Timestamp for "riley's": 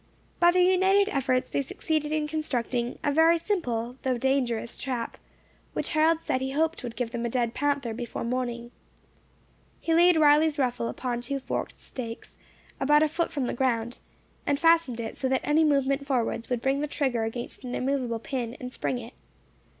10.17-10.57